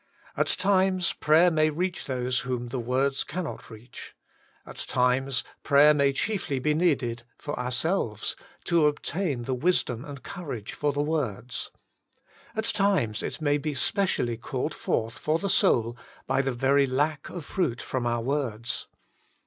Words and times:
At 0.35 0.47
times 0.47 1.13
prayer 1.13 1.51
may 1.51 1.69
reach 1.69 2.05
those 2.05 2.39
whom 2.39 2.69
the 2.69 2.79
words 2.79 3.23
cannot 3.23 3.69
reach. 3.69 4.15
At 4.65 4.77
times 4.77 5.43
prayer 5.61 5.93
may 5.93 6.11
chiefly 6.11 6.57
be 6.57 6.73
needed 6.73 7.21
for 7.37 7.53
ourselves, 7.59 8.35
to 8.63 8.87
obtain 8.87 9.43
the 9.43 9.53
wisdom 9.53 10.03
and 10.03 10.23
courage 10.23 10.73
for 10.73 10.91
the 10.91 11.03
words. 11.03 11.69
At 12.55 12.65
times 12.65 13.21
it 13.21 13.41
may 13.41 13.59
be 13.59 13.75
specially 13.75 14.37
called 14.37 14.73
forth 14.73 15.19
for 15.19 15.37
the 15.37 15.49
soul 15.49 15.95
by 16.25 16.41
the 16.41 16.51
very 16.51 16.87
lack 16.87 17.29
of 17.29 17.45
fruit 17.45 17.79
from 17.79 18.07
our 18.07 18.21
words. 18.21 18.87